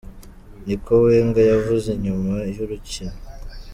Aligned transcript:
"ni 0.65 0.75
ko 0.83 0.91
Wenger 1.03 1.45
yavuze 1.53 1.87
inyuma 1.91 2.35
y'urukino. 2.55 3.15